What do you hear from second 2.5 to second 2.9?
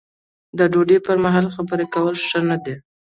دي.